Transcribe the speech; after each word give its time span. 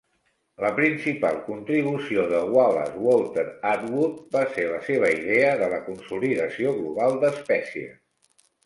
La 0.63 0.69
principal 0.77 1.35
contribució 1.49 2.23
de 2.31 2.39
Wallace 2.55 3.03
Walter 3.09 3.45
Atwood 3.75 4.19
va 4.39 4.43
ser 4.57 4.67
la 4.73 4.83
seva 4.91 5.15
idea 5.23 5.55
de 5.63 5.71
la 5.77 5.83
consolidació 5.93 6.79
global 6.83 7.25
d'espècies. 7.27 7.99